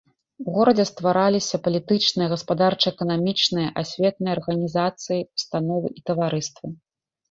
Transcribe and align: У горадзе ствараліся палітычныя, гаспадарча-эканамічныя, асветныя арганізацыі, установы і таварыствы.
У 0.43 0.53
горадзе 0.55 0.85
ствараліся 0.91 1.59
палітычныя, 1.67 2.31
гаспадарча-эканамічныя, 2.33 3.67
асветныя 3.85 4.31
арганізацыі, 4.41 5.21
установы 5.37 5.87
і 5.97 6.01
таварыствы. 6.13 6.79